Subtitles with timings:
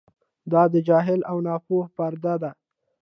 [0.51, 2.51] دا د جهل او ناپوهۍ پرده ده.